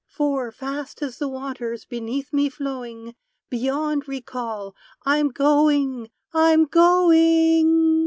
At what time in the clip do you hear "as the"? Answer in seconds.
1.03-1.27